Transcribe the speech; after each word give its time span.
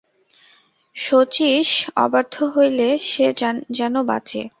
শচীশ 0.95 1.69
অবাধ্য 1.95 2.35
হইলে 2.55 2.87
সে 3.01 3.25
যেন 3.71 3.95
বাঁচে। 4.03 4.41